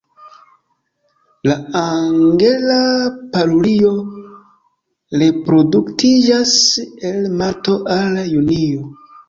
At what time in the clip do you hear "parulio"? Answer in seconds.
3.35-3.93